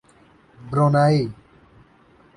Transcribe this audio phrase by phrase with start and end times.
[0.71, 1.33] Brunei